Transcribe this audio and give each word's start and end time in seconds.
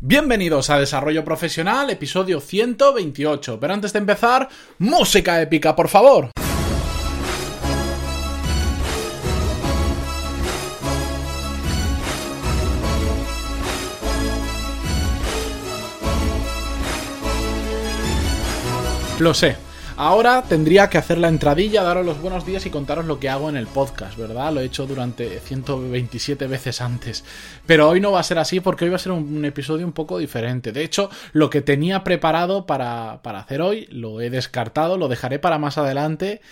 Bienvenidos 0.00 0.70
a 0.70 0.78
Desarrollo 0.78 1.24
Profesional, 1.24 1.90
episodio 1.90 2.38
128. 2.38 3.58
Pero 3.58 3.74
antes 3.74 3.92
de 3.92 3.98
empezar, 3.98 4.48
música 4.78 5.42
épica, 5.42 5.74
por 5.74 5.88
favor. 5.88 6.30
Lo 19.18 19.34
sé, 19.34 19.56
Ahora 20.00 20.44
tendría 20.48 20.88
que 20.88 20.96
hacer 20.96 21.18
la 21.18 21.26
entradilla, 21.26 21.82
daros 21.82 22.06
los 22.06 22.22
buenos 22.22 22.46
días 22.46 22.64
y 22.64 22.70
contaros 22.70 23.06
lo 23.06 23.18
que 23.18 23.28
hago 23.28 23.48
en 23.48 23.56
el 23.56 23.66
podcast, 23.66 24.16
¿verdad? 24.16 24.52
Lo 24.52 24.60
he 24.60 24.64
hecho 24.64 24.86
durante 24.86 25.40
127 25.40 26.46
veces 26.46 26.80
antes. 26.80 27.24
Pero 27.66 27.88
hoy 27.88 28.00
no 28.00 28.12
va 28.12 28.20
a 28.20 28.22
ser 28.22 28.38
así 28.38 28.60
porque 28.60 28.84
hoy 28.84 28.90
va 28.90 28.96
a 28.96 29.00
ser 29.00 29.10
un, 29.10 29.44
episodio 29.44 29.84
un 29.84 29.90
poco 29.90 30.18
diferente. 30.18 30.70
De 30.70 30.84
hecho, 30.84 31.10
lo 31.32 31.50
que 31.50 31.62
tenía 31.62 32.04
preparado 32.04 32.64
para, 32.64 33.22
para 33.24 33.40
hacer 33.40 33.60
hoy 33.60 33.88
lo 33.90 34.20
he 34.20 34.30
descartado, 34.30 34.98
lo 34.98 35.08
dejaré 35.08 35.40
para 35.40 35.58
más 35.58 35.78
adelante 35.78 36.42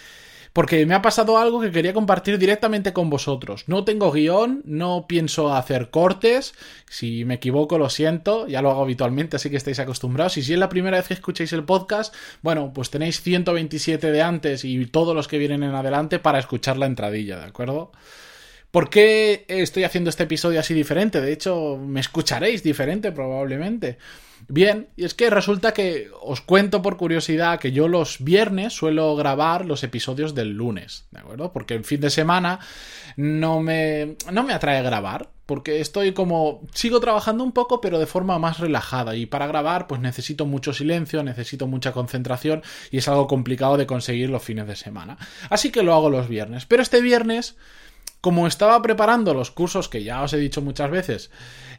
porque 0.57 0.87
me 0.87 0.95
ha 0.95 1.03
pasado 1.03 1.37
algo 1.37 1.61
que 1.61 1.71
quería 1.71 1.93
compartir 1.93 2.39
directamente 2.39 2.95
con 2.95 3.11
vosotros. 3.11 3.65
No 3.67 3.85
tengo 3.85 4.11
guion, 4.11 4.63
no 4.65 5.05
pienso 5.07 5.55
hacer 5.55 5.91
cortes, 5.91 6.55
si 6.89 7.27
me 7.27 7.35
equivoco 7.35 7.77
lo 7.77 7.91
siento, 7.91 8.47
ya 8.49 8.63
lo 8.63 8.71
hago 8.71 8.81
habitualmente, 8.81 9.37
así 9.37 9.51
que 9.51 9.59
estáis 9.59 9.81
acostumbrados. 9.81 10.39
Y 10.39 10.43
si 10.43 10.55
es 10.55 10.59
la 10.59 10.71
primera 10.71 10.97
vez 10.97 11.09
que 11.09 11.13
escucháis 11.13 11.53
el 11.53 11.65
podcast, 11.65 12.15
bueno, 12.41 12.73
pues 12.75 12.89
tenéis 12.89 13.21
127 13.21 14.11
de 14.11 14.23
antes 14.23 14.65
y 14.65 14.87
todos 14.87 15.15
los 15.15 15.29
que 15.29 15.37
vienen 15.37 15.63
en 15.63 15.75
adelante 15.75 16.21
para 16.21 16.39
escuchar 16.39 16.79
la 16.79 16.87
entradilla, 16.87 17.37
¿de 17.39 17.45
acuerdo? 17.45 17.93
¿Por 18.77 18.91
qué 18.91 19.47
estoy 19.49 19.85
haciendo 19.85 20.11
este 20.11 20.25
episodio 20.25 20.61
así 20.61 20.75
diferente? 20.75 21.23
De 21.23 21.33
hecho, 21.33 21.79
me 21.79 21.99
escucharéis 21.99 22.63
diferente 22.63 23.11
probablemente. 23.11 23.97
Bien, 24.49 24.89
y 24.97 25.07
es 25.07 25.15
que 25.15 25.31
resulta 25.31 25.73
que 25.73 26.11
os 26.21 26.43
cuento 26.43 26.83
por 26.83 26.99
curiosidad 26.99 27.59
que 27.59 27.73
yo 27.73 27.89
los 27.89 28.23
viernes 28.23 28.75
suelo 28.75 29.17
grabar 29.17 29.65
los 29.65 29.83
episodios 29.83 30.35
del 30.35 30.51
lunes, 30.51 31.07
¿de 31.11 31.21
acuerdo? 31.21 31.55
Porque 31.55 31.73
el 31.73 31.85
fin 31.85 32.03
de 32.03 32.11
semana 32.11 32.61
no 33.17 33.61
me, 33.63 34.17
no 34.31 34.43
me 34.43 34.53
atrae 34.53 34.83
grabar, 34.83 35.31
porque 35.47 35.81
estoy 35.81 36.13
como 36.13 36.61
sigo 36.75 37.01
trabajando 37.01 37.45
un 37.45 37.53
poco 37.53 37.81
pero 37.81 37.99
de 37.99 38.05
forma 38.05 38.39
más 38.39 38.59
relajada 38.59 39.17
y 39.17 39.25
para 39.25 39.47
grabar 39.47 39.87
pues 39.87 40.03
necesito 40.03 40.45
mucho 40.45 40.75
silencio, 40.75 41.23
necesito 41.23 41.67
mucha 41.67 41.93
concentración 41.93 42.63
y 42.91 42.99
es 42.99 43.09
algo 43.09 43.27
complicado 43.27 43.79
de 43.79 43.87
conseguir 43.87 44.29
los 44.29 44.43
fines 44.43 44.67
de 44.67 44.77
semana. 44.77 45.17
Así 45.49 45.73
que 45.73 45.83
lo 45.83 45.95
hago 45.95 46.11
los 46.11 46.29
viernes, 46.29 46.67
pero 46.67 46.83
este 46.83 47.01
viernes 47.01 47.57
como 48.27 48.49
estaba 48.49 48.83
preparando 48.83 49.35
los 49.35 49.53
cursos 49.53 49.89
que 49.89 50.03
ya 50.03 50.21
os 50.21 50.33
he 50.33 50.37
dicho 50.37 50.61
muchas 50.61 50.91
veces, 50.91 51.31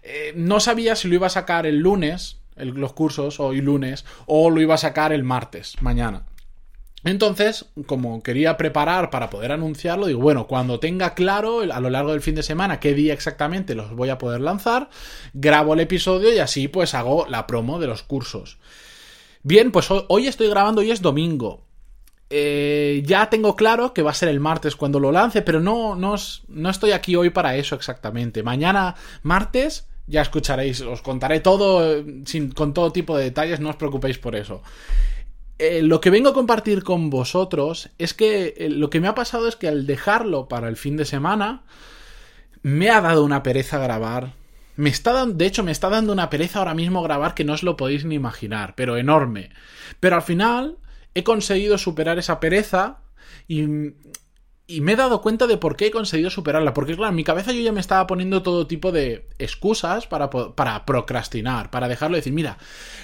eh, 0.02 0.31
no 0.34 0.62
sabía 0.62 0.95
si 0.95 1.09
lo 1.09 1.16
iba 1.16 1.28
a 1.28 1.30
sacar 1.30 1.66
el 1.66 1.80
lunes 1.80 2.38
los 2.56 2.94
cursos 2.94 3.42
hoy 3.42 3.59
lunes 3.59 4.06
o 4.28 4.50
lo 4.50 4.62
iba 4.62 4.75
a 4.75 4.78
sacar 4.78 5.12
el 5.12 5.25
martes, 5.25 5.75
mañana. 5.81 6.23
Entonces, 7.03 7.66
como 7.86 8.23
quería 8.23 8.56
preparar 8.56 9.09
para 9.09 9.30
poder 9.30 9.52
anunciarlo, 9.52 10.08
digo, 10.08 10.22
bueno, 10.22 10.48
cuando 10.48 10.80
tenga 10.80 11.16
claro 11.16 11.64
a 11.70 11.81
lo 11.81 11.90
largo 11.90 12.14
del 12.14 12.22
fin 12.22 12.36
de 12.36 12.44
semana 12.44 12.80
qué 12.80 12.94
día 12.94 13.12
exactamente 13.12 13.75
los 13.75 13.94
voy 13.94 14.08
a 14.08 14.18
poder 14.18 14.40
lanzar, 14.40 14.90
grabo 15.34 15.73
el 15.73 15.81
episodio 15.81 16.34
y 16.34 16.40
así 16.40 16.70
pues 16.70 16.94
hago 16.94 17.28
la 17.28 17.45
promo 17.45 17.78
de 17.78 17.88
los 17.88 18.03
cursos. 18.03 18.58
Bien, 19.44 19.73
pues 19.73 19.90
hoy 19.90 20.28
estoy 20.28 20.48
grabando, 20.48 20.80
hoy 20.80 20.92
es 20.92 21.02
domingo. 21.02 21.66
Eh, 22.30 23.03
ya 23.06 23.30
tengo 23.30 23.56
claro 23.56 23.94
que 23.94 24.02
va 24.02 24.11
a 24.11 24.16
ser 24.16 24.30
el 24.30 24.39
martes 24.39 24.75
cuando 24.75 25.00
lo 25.00 25.11
lance, 25.11 25.42
pero 25.42 25.59
no, 25.59 25.95
no, 25.95 26.16
no 26.50 26.69
estoy 26.69 26.92
aquí 26.92 27.16
hoy 27.16 27.30
para 27.30 27.56
eso 27.56 27.75
exactamente. 27.75 28.44
Mañana, 28.44 28.95
martes, 29.23 29.88
ya 30.08 30.22
escucharéis, 30.22 30.81
os 30.81 31.02
contaré 31.02 31.39
todo 31.39 32.03
sin, 32.25 32.52
con 32.52 32.73
todo 32.73 32.92
tipo 32.92 33.17
de 33.17 33.25
detalles, 33.25 33.59
no 33.59 33.69
os 33.69 33.75
preocupéis 33.75 34.17
por 34.17 34.36
eso. 34.36 34.61
Eh, 35.59 35.81
lo 35.81 36.02
que 36.02 36.09
vengo 36.09 36.30
a 36.30 36.34
compartir 36.34 36.84
con 36.84 37.09
vosotros 37.09 37.89
es 37.97 38.14
que 38.14 38.53
eh, 38.58 38.69
lo 38.69 38.89
que 38.89 39.00
me 39.00 39.08
ha 39.08 39.16
pasado 39.16 39.47
es 39.47 39.56
que 39.56 39.68
al 39.68 39.88
dejarlo 39.88 40.47
para 40.47 40.68
el 40.68 40.78
fin 40.78 40.97
de 40.97 41.06
semana, 41.06 41.63
me 42.62 42.90
ha 42.90 43.01
dado 43.01 43.24
una 43.24 43.41
pereza 43.44 43.80
grabar. 43.80 44.34
Me 44.75 44.90
está 44.90 45.13
dando, 45.13 45.35
de 45.35 45.46
hecho, 45.47 45.63
me 45.63 45.72
está 45.72 45.90
dando 45.90 46.13
una 46.13 46.30
pereza 46.30 46.59
ahora 46.59 46.75
mismo 46.75 47.01
grabar 47.01 47.34
que 47.34 47.44
no 47.44 47.53
os 47.53 47.63
lo 47.63 47.78
podéis 47.78 48.06
ni 48.06 48.16
imaginar, 48.16 48.75
pero 48.75 48.97
enorme. 48.97 49.50
Pero 50.00 50.18
al 50.18 50.22
final 50.22 50.78
he 51.17 51.23
conseguido 51.23 51.78
superar 51.78 52.19
esa 52.19 52.39
pereza 52.39 53.00
y 53.47 53.94
y 54.69 54.81
me 54.81 54.91
he 54.91 54.95
dado 54.97 55.22
cuenta 55.22 55.47
de 55.47 55.55
por 55.55 55.78
qué 55.78 55.88
he 55.88 55.91
conseguido 55.91 56.29
superarla. 56.29 56.73
Porque, 56.73 56.95
claro, 56.95 57.11
en 57.11 57.16
mi 57.16 57.23
cabeza 57.23 57.53
yo 57.53 57.61
ya 57.61 57.72
me 57.72 57.79
estaba 57.79 58.05
poniendo 58.05 58.44
todo 58.44 58.67
tipo 58.67 58.91
de 58.91 59.29
excusas 59.39 60.07
para, 60.07 60.29
para 60.29 60.85
procrastinar, 60.85 61.72
para 61.72 61.88
dejarlo 61.88 62.17
y 62.17 62.19
decir, 62.19 62.33
mira, 62.33 62.57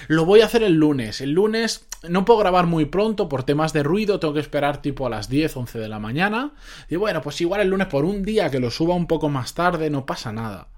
lo 0.06 0.26
voy 0.26 0.42
a 0.42 0.44
hacer 0.44 0.62
el 0.62 0.74
lunes. 0.74 1.22
El 1.22 1.32
lunes 1.32 1.88
no 2.06 2.26
puedo 2.26 2.38
grabar 2.38 2.66
muy 2.66 2.84
pronto 2.84 3.30
por 3.30 3.44
temas 3.44 3.72
de 3.72 3.82
ruido, 3.82 4.20
tengo 4.20 4.34
que 4.34 4.40
esperar 4.40 4.82
tipo 4.82 5.06
a 5.06 5.10
las 5.10 5.30
10, 5.30 5.56
11 5.56 5.78
de 5.78 5.88
la 5.88 5.98
mañana. 5.98 6.52
Y 6.90 6.96
bueno, 6.96 7.22
pues 7.22 7.40
igual 7.40 7.62
el 7.62 7.68
lunes 7.68 7.86
por 7.86 8.04
un 8.04 8.22
día 8.22 8.50
que 8.50 8.60
lo 8.60 8.70
suba 8.70 8.94
un 8.94 9.06
poco 9.06 9.30
más 9.30 9.54
tarde, 9.54 9.88
no 9.88 10.04
pasa 10.04 10.32
nada. 10.34 10.68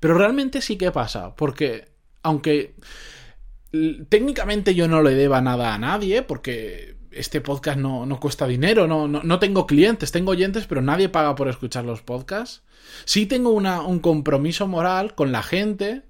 Pero 0.00 0.14
realmente 0.14 0.60
sí 0.60 0.76
que 0.76 0.90
pasa, 0.90 1.36
porque 1.36 1.92
aunque 2.24 2.74
técnicamente 4.08 4.74
yo 4.74 4.88
no 4.88 5.02
le 5.02 5.14
deba 5.14 5.40
nada 5.40 5.74
a 5.74 5.78
nadie, 5.78 6.22
porque 6.22 6.96
este 7.10 7.40
podcast 7.40 7.78
no, 7.78 8.06
no 8.06 8.20
cuesta 8.20 8.46
dinero, 8.46 8.86
no, 8.86 9.08
no, 9.08 9.22
no, 9.22 9.38
tengo 9.38 9.66
clientes, 9.66 10.12
tengo 10.12 10.32
oyentes, 10.32 10.66
pero 10.66 10.82
nadie 10.82 11.08
paga 11.08 11.34
por 11.34 11.48
escuchar 11.48 11.84
los 11.84 12.02
podcasts. 12.02 12.62
Sí 13.04 13.26
tengo 13.26 13.50
una, 13.50 13.82
un 13.82 14.00
compromiso 14.00 14.66
moral 14.66 15.14
con 15.14 15.32
la 15.32 15.42
gente 15.42 16.02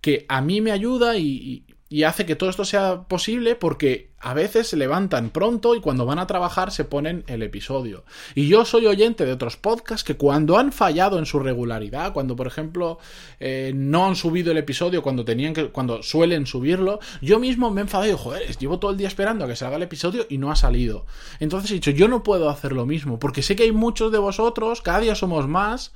que 0.00 0.24
a 0.28 0.40
mí 0.40 0.60
me 0.60 0.72
ayuda 0.72 1.16
y, 1.16 1.26
y 1.26 1.69
hace 2.04 2.24
que 2.24 2.36
todo 2.36 2.48
esto 2.48 2.64
sea 2.64 3.02
posible 3.08 3.56
porque 3.56 4.10
a 4.20 4.32
veces 4.32 4.68
se 4.68 4.76
levantan 4.76 5.30
pronto 5.30 5.74
y 5.74 5.80
cuando 5.80 6.06
van 6.06 6.20
a 6.20 6.26
trabajar 6.28 6.70
se 6.70 6.84
ponen 6.84 7.24
el 7.26 7.42
episodio. 7.42 8.04
Y 8.36 8.46
yo 8.46 8.64
soy 8.64 8.86
oyente 8.86 9.24
de 9.24 9.32
otros 9.32 9.56
podcasts 9.56 10.04
que 10.04 10.16
cuando 10.16 10.56
han 10.56 10.70
fallado 10.70 11.18
en 11.18 11.26
su 11.26 11.40
regularidad, 11.40 12.12
cuando 12.12 12.36
por 12.36 12.46
ejemplo 12.46 12.98
eh, 13.40 13.72
no 13.74 14.06
han 14.06 14.14
subido 14.14 14.52
el 14.52 14.58
episodio 14.58 15.02
cuando 15.02 15.24
tenían 15.24 15.52
que, 15.52 15.70
cuando 15.70 16.02
suelen 16.04 16.46
subirlo, 16.46 17.00
yo 17.22 17.40
mismo 17.40 17.70
me 17.70 17.80
he 17.80 17.82
enfadado 17.82 18.06
y 18.06 18.12
digo, 18.12 18.22
joder, 18.22 18.56
llevo 18.58 18.78
todo 18.78 18.92
el 18.92 18.96
día 18.96 19.08
esperando 19.08 19.44
a 19.44 19.48
que 19.48 19.56
salga 19.56 19.76
el 19.76 19.82
episodio 19.82 20.26
y 20.28 20.38
no 20.38 20.52
ha 20.52 20.56
salido. 20.56 21.06
Entonces 21.40 21.72
he 21.72 21.74
dicho, 21.74 21.90
yo 21.90 22.06
no 22.06 22.22
puedo 22.22 22.50
hacer 22.50 22.72
lo 22.72 22.86
mismo 22.86 23.18
porque 23.18 23.42
sé 23.42 23.56
que 23.56 23.64
hay 23.64 23.72
muchos 23.72 24.12
de 24.12 24.18
vosotros, 24.18 24.80
cada 24.80 25.00
día 25.00 25.16
somos 25.16 25.48
más, 25.48 25.92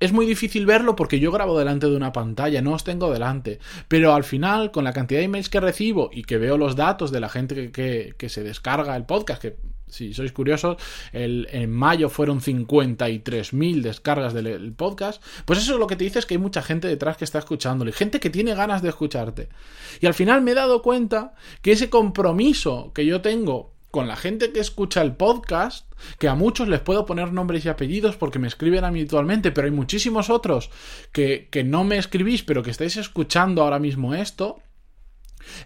es 0.00 0.12
muy 0.12 0.26
difícil 0.26 0.66
verlo 0.66 0.96
porque 0.96 1.20
yo 1.20 1.30
grabo 1.30 1.58
delante 1.58 1.86
de 1.86 1.96
una 1.96 2.12
pantalla, 2.12 2.60
no 2.62 2.72
os 2.72 2.84
tengo 2.84 3.12
delante. 3.12 3.60
Pero 3.88 4.14
al 4.14 4.24
final, 4.24 4.70
con 4.70 4.84
la 4.84 4.92
cantidad 4.92 5.20
de 5.20 5.26
emails 5.26 5.48
que 5.48 5.60
recibo 5.60 6.10
y 6.12 6.24
que 6.24 6.38
veo 6.38 6.58
los 6.58 6.76
datos 6.76 7.12
de 7.12 7.20
la 7.20 7.28
gente 7.28 7.70
que, 7.70 8.28
se 8.28 8.42
descarga 8.42 8.96
el 8.96 9.04
podcast, 9.04 9.42
que 9.42 9.56
si 9.86 10.14
sois 10.14 10.32
curiosos, 10.32 10.76
el, 11.12 11.48
en 11.50 11.70
mayo 11.70 12.08
fueron 12.08 12.40
53.000 12.40 13.80
descargas 13.80 14.34
del 14.34 14.72
podcast, 14.72 15.22
pues 15.44 15.58
eso 15.58 15.74
es 15.74 15.78
lo 15.80 15.86
que 15.86 15.96
te 15.96 16.04
dice 16.04 16.20
es 16.20 16.26
que 16.26 16.34
hay 16.34 16.38
mucha 16.38 16.62
gente 16.62 16.88
detrás 16.88 17.16
que 17.16 17.24
está 17.24 17.38
escuchándole, 17.38 17.92
gente 17.92 18.20
que 18.20 18.30
tiene 18.30 18.54
ganas 18.54 18.82
de 18.82 18.88
escucharte. 18.88 19.48
Y 20.00 20.06
al 20.06 20.14
final 20.14 20.42
me 20.42 20.52
he 20.52 20.54
dado 20.54 20.82
cuenta 20.82 21.34
que 21.62 21.72
ese 21.72 21.90
compromiso 21.90 22.92
que 22.94 23.04
yo 23.06 23.20
tengo 23.20 23.72
con 23.90 24.06
la 24.06 24.16
gente 24.16 24.52
que 24.52 24.60
escucha 24.60 25.02
el 25.02 25.16
podcast, 25.16 25.90
que 26.18 26.28
a 26.28 26.34
muchos 26.34 26.68
les 26.68 26.80
puedo 26.80 27.06
poner 27.06 27.32
nombres 27.32 27.64
y 27.64 27.68
apellidos 27.68 28.16
porque 28.16 28.38
me 28.38 28.48
escriben 28.48 28.84
habitualmente, 28.84 29.50
pero 29.52 29.66
hay 29.66 29.72
muchísimos 29.72 30.30
otros 30.30 30.70
que, 31.12 31.48
que 31.50 31.64
no 31.64 31.84
me 31.84 31.98
escribís, 31.98 32.42
pero 32.42 32.62
que 32.62 32.70
estáis 32.70 32.96
escuchando 32.96 33.62
ahora 33.62 33.78
mismo 33.78 34.14
esto. 34.14 34.60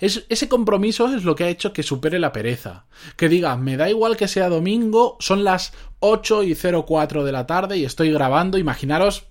Es, 0.01 0.25
ese 0.29 0.49
compromiso 0.49 1.15
es 1.15 1.25
lo 1.25 1.35
que 1.35 1.45
ha 1.45 1.49
hecho 1.49 1.73
que 1.73 1.83
supere 1.83 2.19
la 2.19 2.33
pereza. 2.33 2.87
Que 3.17 3.29
diga, 3.29 3.57
me 3.57 3.77
da 3.77 3.91
igual 3.91 4.17
que 4.17 4.29
sea 4.29 4.49
domingo, 4.49 5.17
son 5.21 5.45
las 5.45 5.73
8 6.01 6.45
y 6.45 6.55
04 6.55 7.25
de 7.25 7.33
la 7.33 7.47
tarde 7.47 7.77
y 7.77 7.85
estoy 7.85 8.11
grabando. 8.11 8.59
Imaginaros 8.59 9.27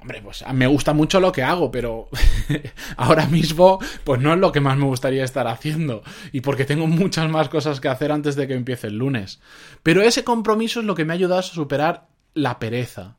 Hombre, 0.00 0.22
pues 0.22 0.44
me 0.54 0.68
gusta 0.68 0.92
mucho 0.92 1.18
lo 1.18 1.32
que 1.32 1.42
hago, 1.42 1.72
pero 1.72 2.08
ahora 2.96 3.26
mismo 3.26 3.80
pues 4.04 4.20
no 4.20 4.32
es 4.32 4.38
lo 4.38 4.52
que 4.52 4.60
más 4.60 4.76
me 4.76 4.84
gustaría 4.84 5.24
estar 5.24 5.48
haciendo 5.48 6.04
y 6.30 6.40
porque 6.40 6.64
tengo 6.64 6.86
muchas 6.86 7.28
más 7.28 7.48
cosas 7.48 7.80
que 7.80 7.88
hacer 7.88 8.12
antes 8.12 8.36
de 8.36 8.46
que 8.46 8.54
empiece 8.54 8.86
el 8.86 8.98
lunes. 8.98 9.40
Pero 9.82 10.02
ese 10.02 10.22
compromiso 10.22 10.80
es 10.80 10.86
lo 10.86 10.94
que 10.94 11.04
me 11.04 11.12
ha 11.12 11.16
ayudado 11.16 11.40
a 11.40 11.42
superar 11.42 12.08
la 12.34 12.60
pereza. 12.60 13.16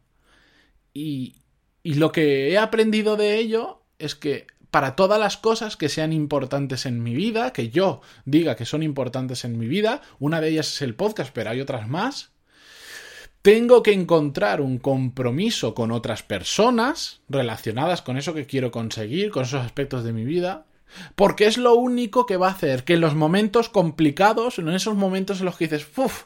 Y, 0.93 1.35
y 1.83 1.95
lo 1.95 2.13
que 2.13 2.49
he 2.49 2.57
aprendido 2.57 3.17
de 3.17 3.37
ello 3.37 3.83
es 3.97 4.15
que 4.15 4.47
para 4.71 4.95
todas 4.95 5.19
las 5.19 5.37
cosas 5.37 5.75
que 5.75 5.89
sean 5.89 6.13
importantes 6.13 6.85
en 6.85 7.03
mi 7.03 7.13
vida, 7.13 7.51
que 7.51 7.69
yo 7.69 8.01
diga 8.25 8.55
que 8.55 8.65
son 8.65 8.83
importantes 8.83 9.43
en 9.43 9.57
mi 9.57 9.67
vida, 9.67 10.01
una 10.19 10.41
de 10.41 10.49
ellas 10.49 10.73
es 10.73 10.81
el 10.81 10.95
podcast, 10.95 11.31
pero 11.33 11.49
hay 11.49 11.59
otras 11.59 11.87
más, 11.89 12.31
tengo 13.41 13.83
que 13.83 13.93
encontrar 13.93 14.61
un 14.61 14.79
compromiso 14.79 15.73
con 15.73 15.91
otras 15.91 16.23
personas 16.23 17.21
relacionadas 17.29 18.01
con 18.01 18.17
eso 18.17 18.33
que 18.33 18.45
quiero 18.45 18.71
conseguir, 18.71 19.31
con 19.31 19.43
esos 19.43 19.63
aspectos 19.63 20.03
de 20.03 20.13
mi 20.13 20.25
vida, 20.25 20.65
porque 21.15 21.45
es 21.45 21.57
lo 21.57 21.75
único 21.75 22.25
que 22.25 22.37
va 22.37 22.47
a 22.47 22.51
hacer 22.51 22.83
que 22.83 22.95
en 22.95 23.01
los 23.01 23.15
momentos 23.15 23.69
complicados, 23.69 24.59
en 24.59 24.69
esos 24.69 24.95
momentos 24.95 25.39
en 25.39 25.45
los 25.45 25.55
que 25.55 25.67
dices, 25.67 25.87
uff, 25.95 26.23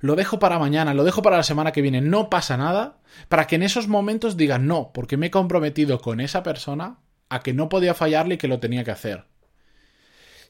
lo 0.00 0.16
dejo 0.16 0.38
para 0.38 0.58
mañana, 0.58 0.94
lo 0.94 1.04
dejo 1.04 1.22
para 1.22 1.36
la 1.36 1.42
semana 1.42 1.72
que 1.72 1.82
viene, 1.82 2.00
no 2.00 2.30
pasa 2.30 2.56
nada, 2.56 2.98
para 3.28 3.46
que 3.46 3.56
en 3.56 3.62
esos 3.62 3.86
momentos 3.86 4.36
digan 4.36 4.66
no, 4.66 4.90
porque 4.92 5.16
me 5.16 5.26
he 5.26 5.30
comprometido 5.30 6.00
con 6.00 6.20
esa 6.20 6.42
persona 6.42 6.98
a 7.28 7.40
que 7.40 7.52
no 7.52 7.68
podía 7.68 7.94
fallarle 7.94 8.34
y 8.34 8.38
que 8.38 8.48
lo 8.48 8.58
tenía 8.58 8.82
que 8.82 8.90
hacer. 8.90 9.24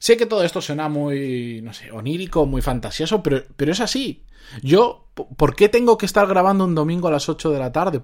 Sé 0.01 0.17
que 0.17 0.25
todo 0.25 0.43
esto 0.43 0.61
suena 0.61 0.89
muy, 0.89 1.61
no 1.61 1.73
sé, 1.73 1.91
onírico, 1.91 2.47
muy 2.47 2.63
fantasioso, 2.63 3.21
pero, 3.21 3.43
pero 3.55 3.71
es 3.71 3.81
así. 3.81 4.25
Yo, 4.63 5.05
¿por 5.13 5.55
qué 5.55 5.69
tengo 5.69 5.95
que 5.99 6.07
estar 6.07 6.25
grabando 6.25 6.65
un 6.65 6.73
domingo 6.73 7.07
a 7.07 7.11
las 7.11 7.29
8 7.29 7.51
de 7.51 7.59
la 7.59 7.71
tarde? 7.71 8.01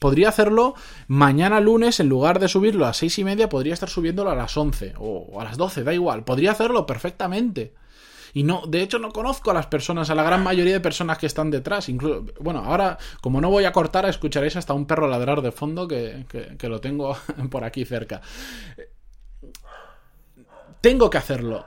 Podría 0.00 0.28
hacerlo 0.28 0.74
mañana 1.08 1.58
lunes, 1.58 1.98
en 1.98 2.08
lugar 2.08 2.38
de 2.38 2.46
subirlo 2.46 2.84
a 2.84 2.90
las 2.90 2.98
6 2.98 3.18
y 3.18 3.24
media, 3.24 3.48
podría 3.48 3.74
estar 3.74 3.88
subiéndolo 3.88 4.30
a 4.30 4.36
las 4.36 4.56
11 4.56 4.94
o 5.00 5.40
a 5.40 5.44
las 5.44 5.56
12, 5.56 5.82
da 5.82 5.92
igual. 5.92 6.22
Podría 6.22 6.52
hacerlo 6.52 6.86
perfectamente. 6.86 7.74
Y 8.32 8.44
no, 8.44 8.62
de 8.68 8.82
hecho, 8.82 9.00
no 9.00 9.10
conozco 9.10 9.50
a 9.50 9.54
las 9.54 9.66
personas, 9.66 10.08
a 10.08 10.14
la 10.14 10.22
gran 10.22 10.44
mayoría 10.44 10.74
de 10.74 10.80
personas 10.80 11.18
que 11.18 11.26
están 11.26 11.50
detrás. 11.50 11.88
Incluso, 11.88 12.26
bueno, 12.38 12.60
ahora, 12.60 12.96
como 13.20 13.40
no 13.40 13.50
voy 13.50 13.64
a 13.64 13.72
cortar, 13.72 14.06
escucharéis 14.06 14.54
hasta 14.54 14.72
un 14.72 14.86
perro 14.86 15.08
ladrar 15.08 15.42
de 15.42 15.50
fondo 15.50 15.88
que, 15.88 16.26
que 16.56 16.68
lo 16.68 16.80
tengo 16.80 17.16
por 17.50 17.64
aquí 17.64 17.84
cerca. 17.84 18.20
Tengo 20.80 21.10
que 21.10 21.18
hacerlo. 21.18 21.66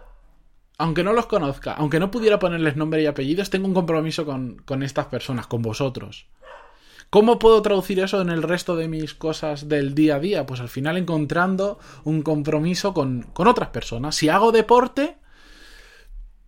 Aunque 0.79 1.03
no 1.03 1.13
los 1.13 1.27
conozca, 1.27 1.73
aunque 1.73 1.99
no 1.99 2.09
pudiera 2.09 2.39
ponerles 2.39 2.75
nombre 2.75 3.03
y 3.03 3.05
apellidos, 3.05 3.51
tengo 3.51 3.67
un 3.67 3.75
compromiso 3.75 4.25
con, 4.25 4.83
estas 4.83 5.05
personas, 5.05 5.45
con 5.45 5.61
vosotros. 5.61 6.25
¿Cómo 7.11 7.37
puedo 7.37 7.61
traducir 7.61 7.99
eso 7.99 8.21
en 8.21 8.31
el 8.31 8.41
resto 8.41 8.75
de 8.75 8.87
mis 8.87 9.13
cosas 9.13 9.69
del 9.69 9.93
día 9.93 10.15
a 10.15 10.19
día? 10.19 10.45
Pues 10.47 10.61
al 10.61 10.67
final 10.67 10.97
encontrando 10.97 11.77
un 12.03 12.23
compromiso 12.23 12.95
con, 12.95 13.27
otras 13.35 13.69
personas. 13.69 14.15
Si 14.15 14.29
hago 14.29 14.51
deporte, 14.51 15.17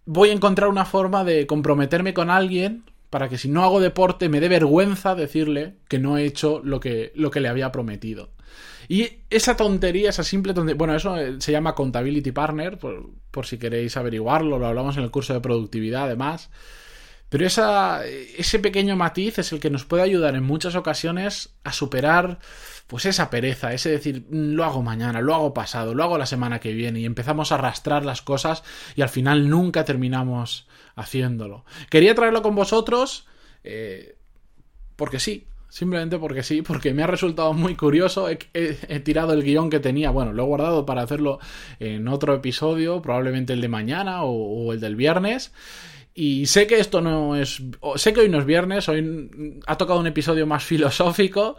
voy 0.06 0.29
a 0.29 0.33
encontrar 0.33 0.69
una 0.69 0.85
forma 0.85 1.23
de 1.23 1.45
comprometerme 1.45 2.15
con 2.15 2.31
alguien 2.31 2.85
para 3.12 3.29
que 3.29 3.38
si 3.38 3.47
no 3.47 3.63
hago 3.63 3.79
deporte 3.79 4.27
me 4.27 4.39
dé 4.39 4.50
vergüenza 4.50 5.13
decirle 5.13 5.75
que 5.88 6.00
no 6.00 6.17
he 6.17 6.25
hecho 6.25 6.62
lo 6.63 6.79
que 6.79 7.12
le 7.15 7.47
había 7.47 7.71
prometido. 7.71 8.34
Y 8.87 9.23
esa 9.29 9.55
tontería, 9.55 10.09
esa 10.09 10.23
simple 10.23 10.53
tontería, 10.53 10.77
bueno, 10.77 10.95
eso 10.95 11.17
eh, 11.17 11.35
se 11.39 11.51
llama 11.51 11.75
Contability 11.75 12.31
Partner, 12.31 12.77
por, 12.77 13.45
si 13.45 13.57
queréis 13.57 13.97
averiguarlo, 13.97 14.59
lo 14.59 14.67
hablamos 14.67 14.97
en 14.97 15.03
el 15.03 15.11
curso 15.11 15.33
de 15.33 15.41
productividad 15.41 16.03
además. 16.03 16.49
Pero 17.29 17.47
esa, 17.47 18.05
ese 18.05 18.59
pequeño 18.59 18.95
matiz 18.95 19.39
es 19.39 19.51
el 19.51 19.59
que 19.59 19.71
nos 19.71 19.83
puede 19.83 20.03
ayudar 20.03 20.35
en 20.35 20.43
muchas 20.43 20.75
ocasiones 20.75 21.55
a 21.63 21.73
superar 21.73 22.39
pues 22.87 23.05
esa 23.05 23.31
pereza, 23.31 23.73
ese 23.73 23.89
decir, 23.89 24.25
mm, 24.29 24.53
lo 24.53 24.63
hago 24.63 24.83
mañana, 24.83 25.21
lo 25.21 25.33
hago 25.33 25.53
pasado, 25.53 25.95
lo 25.95 26.03
hago 26.03 26.17
la 26.17 26.27
semana 26.27 26.59
que 26.59 26.73
viene 26.73 26.99
y 26.99 27.05
empezamos 27.05 27.51
a 27.51 27.55
arrastrar 27.55 28.05
las 28.05 28.21
cosas 28.21 28.63
y 28.95 29.01
al 29.01 29.09
final 29.09 29.49
nunca 29.49 29.85
terminamos 29.85 30.67
haciéndolo. 30.95 31.65
Quería 31.89 32.13
traerlo 32.13 32.41
con 32.41 32.55
vosotros 32.55 33.27
eh, 33.63 34.17
porque 34.95 35.19
sí, 35.19 35.47
Simplemente 35.75 36.18
porque 36.19 36.42
sí, 36.42 36.62
porque 36.62 36.94
me 36.94 37.04
ha 37.04 37.07
resultado 37.07 37.51
muy 37.51 37.75
curioso. 37.75 38.30
He, 38.30 39.00
tirado 39.01 39.33
el 39.33 39.44
guion 39.44 39.69
que 39.69 39.81
tenía, 39.81 40.10
bueno, 40.10 40.31
lo 40.31 40.44
he 40.44 40.45
guardado 40.45 40.86
para 40.86 41.01
hacerlo 41.01 41.38
en 41.81 42.07
otro 42.07 42.33
episodio, 42.33 43.01
probablemente 43.01 43.51
el 43.51 43.60
de 43.60 43.68
mañana 43.68 44.24
o, 44.24 44.72
el 44.72 44.80
del 44.80 44.95
viernes. 44.95 45.51
Y 46.13 46.45
sé 46.45 46.66
que 46.66 46.80
esto 46.80 47.01
no 47.01 47.36
es. 47.36 47.62
Sé 47.98 48.13
que 48.13 48.22
hoy 48.22 48.30
no 48.30 48.39
es 48.39 48.45
viernes, 48.45 48.88
hoy 48.88 49.60
ha 49.68 49.77
tocado 49.77 50.00
un 50.00 50.07
episodio 50.07 50.48
más 50.48 50.63
filosófico. 50.63 51.57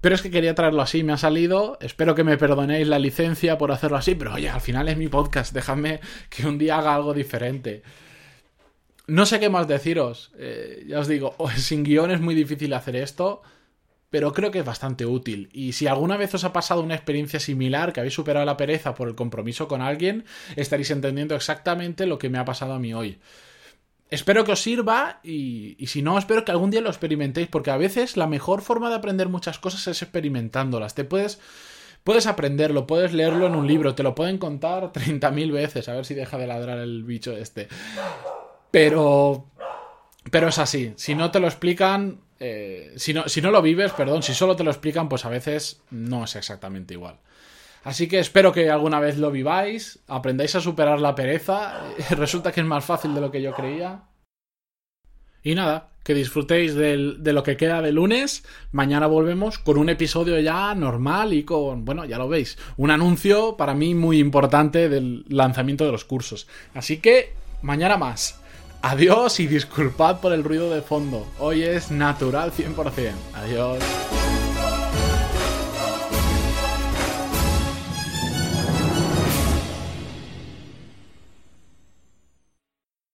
Pero 0.00 0.14
es 0.14 0.22
que 0.22 0.30
quería 0.30 0.54
traerlo 0.54 0.80
así, 0.80 1.02
me 1.02 1.12
ha 1.12 1.18
salido. 1.18 1.76
Espero 1.82 2.14
que 2.14 2.24
me 2.24 2.38
perdonéis 2.38 2.88
la 2.88 2.98
licencia 2.98 3.58
por 3.58 3.72
hacerlo 3.72 3.98
así, 3.98 4.14
pero 4.14 4.32
oye, 4.32 4.48
al 4.48 4.62
final 4.62 4.88
es 4.88 4.96
mi 4.96 5.08
podcast, 5.08 5.52
dejadme 5.52 6.00
que 6.30 6.46
un 6.46 6.56
día 6.56 6.78
haga 6.78 6.94
algo 6.94 7.12
diferente. 7.12 7.82
No 9.06 9.26
sé 9.26 9.38
qué 9.38 9.50
más 9.50 9.68
deciros. 9.68 10.32
Eh, 10.38 10.84
ya 10.88 11.00
os 11.00 11.08
digo, 11.08 11.36
sin 11.56 11.84
guion 11.84 12.10
es 12.10 12.20
muy 12.20 12.34
difícil 12.34 12.72
hacer 12.72 12.96
esto, 12.96 13.42
pero 14.10 14.32
creo 14.32 14.50
que 14.50 14.60
es 14.60 14.64
bastante 14.64 15.04
útil. 15.06 15.50
Y 15.52 15.72
si 15.72 15.86
alguna 15.86 16.16
vez 16.16 16.34
os 16.34 16.44
ha 16.44 16.52
pasado 16.52 16.82
una 16.82 16.94
experiencia 16.94 17.40
similar, 17.40 17.92
que 17.92 18.00
habéis 18.00 18.14
superado 18.14 18.46
la 18.46 18.56
pereza 18.56 18.94
por 18.94 19.08
el 19.08 19.14
compromiso 19.14 19.68
con 19.68 19.82
alguien, 19.82 20.24
estaréis 20.56 20.90
entendiendo 20.90 21.34
exactamente 21.34 22.06
lo 22.06 22.18
que 22.18 22.30
me 22.30 22.38
ha 22.38 22.44
pasado 22.44 22.74
a 22.74 22.78
mí 22.78 22.94
hoy. 22.94 23.18
Espero 24.10 24.44
que 24.44 24.52
os 24.52 24.60
sirva 24.60 25.20
y, 25.24 25.74
y, 25.78 25.88
si 25.88 26.00
no, 26.00 26.16
espero 26.18 26.44
que 26.44 26.52
algún 26.52 26.70
día 26.70 26.80
lo 26.80 26.90
experimentéis, 26.90 27.48
porque 27.48 27.70
a 27.72 27.76
veces 27.76 28.16
la 28.16 28.26
mejor 28.26 28.62
forma 28.62 28.88
de 28.88 28.94
aprender 28.96 29.28
muchas 29.28 29.58
cosas 29.58 29.86
es 29.88 30.02
experimentándolas. 30.02 30.94
Te 30.94 31.04
puedes, 31.04 31.40
puedes 32.04 32.26
aprenderlo, 32.26 32.86
puedes 32.86 33.12
leerlo 33.12 33.46
en 33.48 33.56
un 33.56 33.66
libro, 33.66 33.94
te 33.94 34.04
lo 34.04 34.14
pueden 34.14 34.38
contar 34.38 34.92
30.000 34.92 35.52
veces, 35.52 35.88
a 35.88 35.94
ver 35.94 36.04
si 36.06 36.14
deja 36.14 36.38
de 36.38 36.46
ladrar 36.46 36.78
el 36.78 37.02
bicho 37.02 37.32
este. 37.32 37.68
Pero. 38.74 39.46
Pero 40.32 40.48
es 40.48 40.58
así. 40.58 40.94
Si 40.96 41.14
no 41.14 41.30
te 41.30 41.38
lo 41.38 41.46
explican. 41.46 42.18
Eh, 42.40 42.92
si, 42.96 43.14
no, 43.14 43.28
si 43.28 43.40
no 43.40 43.52
lo 43.52 43.62
vives, 43.62 43.92
perdón, 43.92 44.24
si 44.24 44.34
solo 44.34 44.56
te 44.56 44.64
lo 44.64 44.72
explican, 44.72 45.08
pues 45.08 45.24
a 45.24 45.28
veces 45.28 45.80
no 45.90 46.24
es 46.24 46.34
exactamente 46.34 46.94
igual. 46.94 47.20
Así 47.84 48.08
que 48.08 48.18
espero 48.18 48.52
que 48.52 48.70
alguna 48.70 48.98
vez 48.98 49.16
lo 49.16 49.30
viváis, 49.30 50.00
aprendáis 50.08 50.56
a 50.56 50.60
superar 50.60 51.00
la 51.00 51.14
pereza. 51.14 51.84
Resulta 52.10 52.50
que 52.50 52.62
es 52.62 52.66
más 52.66 52.84
fácil 52.84 53.14
de 53.14 53.20
lo 53.20 53.30
que 53.30 53.40
yo 53.40 53.54
creía. 53.54 54.02
Y 55.44 55.54
nada, 55.54 55.90
que 56.02 56.14
disfrutéis 56.14 56.74
de 56.74 57.32
lo 57.32 57.42
que 57.44 57.56
queda 57.56 57.80
de 57.80 57.92
lunes. 57.92 58.44
Mañana 58.72 59.06
volvemos 59.06 59.60
con 59.60 59.78
un 59.78 59.88
episodio 59.88 60.40
ya 60.40 60.74
normal 60.74 61.32
y 61.32 61.44
con, 61.44 61.84
bueno, 61.84 62.06
ya 62.06 62.18
lo 62.18 62.28
veis, 62.28 62.58
un 62.76 62.90
anuncio 62.90 63.56
para 63.56 63.74
mí 63.74 63.94
muy 63.94 64.18
importante 64.18 64.88
del 64.88 65.24
lanzamiento 65.28 65.86
de 65.86 65.92
los 65.92 66.04
cursos. 66.04 66.48
Así 66.74 66.96
que, 66.96 67.34
mañana 67.62 67.96
más. 67.98 68.40
Adiós 68.86 69.40
y 69.40 69.46
disculpad 69.46 70.20
por 70.20 70.34
el 70.34 70.44
ruido 70.44 70.68
de 70.68 70.82
fondo. 70.82 71.26
Hoy 71.38 71.62
es 71.62 71.90
natural 71.90 72.52
100%. 72.52 73.12
Adiós. 73.32 73.78